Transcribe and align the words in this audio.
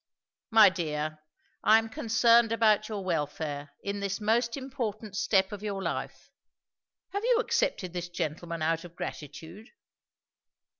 "My 0.49 0.69
dear, 0.69 1.19
I 1.63 1.77
am 1.77 1.87
concerned 1.87 2.51
about 2.51 2.89
your 2.89 3.05
welfare, 3.05 3.69
in 3.83 3.99
this 3.99 4.19
most 4.19 4.57
important 4.57 5.15
step 5.15 5.51
of 5.51 5.61
your 5.61 5.79
life. 5.83 6.31
Have 7.13 7.23
you 7.23 7.35
accepted 7.37 7.93
this 7.93 8.09
gentleman 8.09 8.63
out 8.63 8.83
of 8.83 8.95
gratitude?" 8.95 9.67